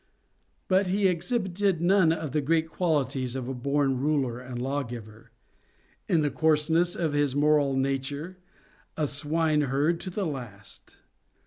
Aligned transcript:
But 0.67 0.87
he 0.87 1.07
exhibited 1.07 1.79
none 1.79 2.11
of 2.11 2.31
the 2.31 2.41
great 2.41 2.67
qualities 2.67 3.35
of 3.35 3.47
a 3.47 3.53
born 3.53 3.99
ruler 3.99 4.39
and 4.39 4.59
lawgiver; 4.59 5.29
in 6.09 6.23
the 6.23 6.31
coarseness 6.31 6.95
of 6.95 7.13
his 7.13 7.35
moral 7.35 7.75
nature, 7.75 8.39
a 8.97 9.05
swineherd 9.07 9.99
to 9.99 10.09
the 10.09 10.25
last. 10.25 10.95